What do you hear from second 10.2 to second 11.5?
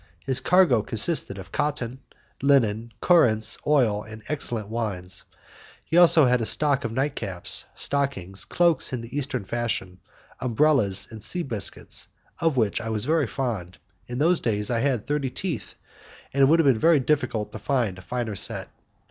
umbrellas, and sea